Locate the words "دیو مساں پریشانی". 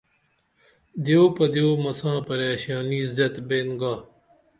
1.53-2.99